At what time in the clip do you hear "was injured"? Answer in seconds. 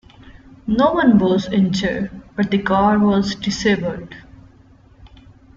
1.19-2.09